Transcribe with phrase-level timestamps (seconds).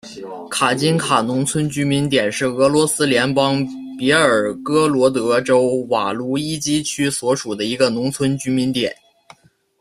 [0.49, 3.63] 卡津卡农村居民点是俄罗斯联邦
[3.99, 8.95] 别尔哥罗德州瓦卢伊基区所属的一个农村居民点。